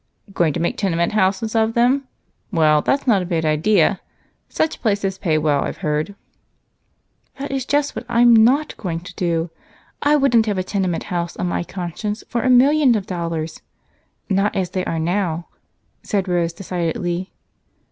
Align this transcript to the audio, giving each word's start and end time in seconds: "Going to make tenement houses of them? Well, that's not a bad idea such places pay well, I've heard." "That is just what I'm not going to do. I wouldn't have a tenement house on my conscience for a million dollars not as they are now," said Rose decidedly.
"Going 0.33 0.51
to 0.53 0.59
make 0.59 0.77
tenement 0.77 1.11
houses 1.11 1.53
of 1.55 1.75
them? 1.75 2.07
Well, 2.51 2.81
that's 2.81 3.05
not 3.05 3.21
a 3.21 3.25
bad 3.27 3.45
idea 3.45 4.01
such 4.49 4.81
places 4.81 5.19
pay 5.19 5.37
well, 5.37 5.61
I've 5.63 5.77
heard." 5.85 6.15
"That 7.37 7.51
is 7.51 7.67
just 7.67 7.95
what 7.95 8.07
I'm 8.09 8.35
not 8.35 8.75
going 8.77 9.01
to 9.01 9.13
do. 9.13 9.51
I 10.01 10.15
wouldn't 10.15 10.47
have 10.47 10.57
a 10.57 10.63
tenement 10.63 11.03
house 11.13 11.37
on 11.37 11.45
my 11.47 11.63
conscience 11.63 12.23
for 12.27 12.41
a 12.41 12.49
million 12.49 12.93
dollars 12.93 13.61
not 14.27 14.55
as 14.55 14.71
they 14.71 14.83
are 14.85 14.97
now," 14.97 15.49
said 16.01 16.27
Rose 16.27 16.53
decidedly. 16.53 17.31